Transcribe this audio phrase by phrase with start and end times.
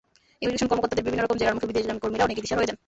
[0.43, 2.77] Immigration কর্মকর্তাদের বিভিন্ন রকম জেরার মুখে বিদেশগামী কর্মীরা অনেকেই দিশেহারা হয়ে যান।